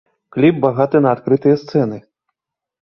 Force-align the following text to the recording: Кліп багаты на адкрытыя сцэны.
Кліп 0.35 0.55
багаты 0.63 0.97
на 1.07 1.13
адкрытыя 1.19 1.55
сцэны. 1.67 1.97